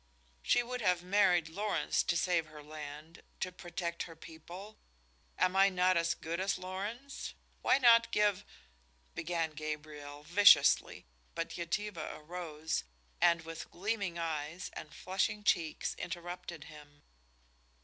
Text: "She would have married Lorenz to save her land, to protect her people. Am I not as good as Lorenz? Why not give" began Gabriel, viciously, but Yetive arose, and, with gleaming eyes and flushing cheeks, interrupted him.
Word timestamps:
"She 0.41 0.63
would 0.63 0.81
have 0.81 1.03
married 1.03 1.47
Lorenz 1.47 2.01
to 2.01 2.17
save 2.17 2.47
her 2.47 2.63
land, 2.63 3.21
to 3.39 3.51
protect 3.51 4.01
her 4.01 4.15
people. 4.15 4.79
Am 5.37 5.55
I 5.55 5.69
not 5.69 5.95
as 5.95 6.15
good 6.15 6.39
as 6.39 6.57
Lorenz? 6.57 7.35
Why 7.61 7.77
not 7.77 8.09
give" 8.11 8.43
began 9.13 9.51
Gabriel, 9.51 10.23
viciously, 10.23 11.05
but 11.35 11.55
Yetive 11.55 11.97
arose, 11.97 12.83
and, 13.21 13.43
with 13.43 13.69
gleaming 13.69 14.17
eyes 14.17 14.71
and 14.73 14.91
flushing 14.91 15.43
cheeks, 15.43 15.93
interrupted 15.99 16.63
him. 16.63 17.03